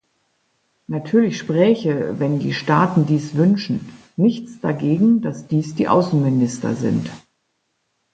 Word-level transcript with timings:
Natürlich 0.87 1.37
spräche, 1.37 2.19
wenn 2.19 2.39
die 2.39 2.55
Staaten 2.55 3.05
dies 3.05 3.35
wünschen, 3.35 3.87
nichts 4.17 4.59
dagegen, 4.59 5.21
dass 5.21 5.45
dies 5.45 5.75
die 5.75 5.87
Außenminister 5.87 6.73
sind. 6.73 7.11